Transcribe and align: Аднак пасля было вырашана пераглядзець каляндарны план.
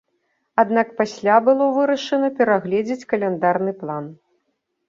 Аднак 0.63 0.87
пасля 1.01 1.35
было 1.49 1.67
вырашана 1.77 2.31
пераглядзець 2.39 3.07
каляндарны 3.15 3.75
план. 3.83 4.13